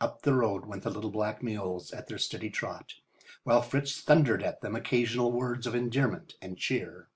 [0.00, 2.94] Up the road went the little black mules at their steady trot,
[3.44, 7.10] while Fritz thundered at them occasional words of endearment and cheer.